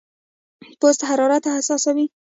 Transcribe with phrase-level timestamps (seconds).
[0.79, 2.05] پوست حرارت احساسوي.